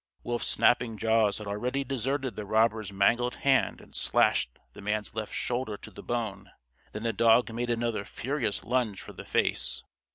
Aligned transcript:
Wolf's 0.23 0.47
snapping 0.47 0.97
jaws 0.97 1.37
had 1.37 1.45
already 1.45 1.83
deserted 1.83 2.33
the 2.35 2.43
robber's 2.43 2.91
mangled 2.91 3.35
hand 3.35 3.79
and 3.79 3.95
slashed 3.95 4.57
the 4.73 4.81
man's 4.81 5.13
left 5.13 5.31
shoulder 5.31 5.77
to 5.77 5.91
the 5.91 6.01
bone. 6.01 6.49
Then 6.91 7.03
the 7.03 7.13
dog 7.13 7.53
made 7.53 7.69
another 7.69 8.03
furious 8.03 8.63
lunge 8.63 8.99
for 8.99 9.13
the 9.13 9.25
face. 9.25 9.83